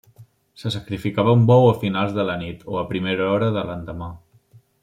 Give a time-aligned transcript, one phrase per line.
[0.61, 4.13] Se sacrificava un bou a finals de la nit o a primera hora de l'endemà.